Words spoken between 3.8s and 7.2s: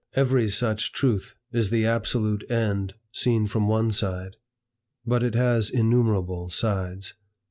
side. But it has innumerable sides.